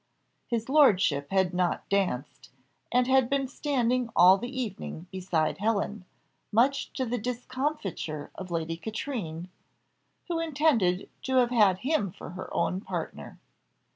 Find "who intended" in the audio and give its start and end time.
10.27-11.07